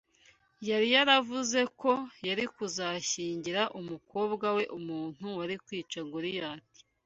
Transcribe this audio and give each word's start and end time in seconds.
Yari 0.69 0.87
yaravuze 0.95 1.59
ko 1.81 1.91
yari 2.27 2.43
kuzashyingira 2.55 3.61
umukobwa 3.79 4.45
we 4.57 4.63
umuntu 4.79 5.25
wari 5.37 5.55
kwica 5.65 5.99
Goliyati 6.11 6.81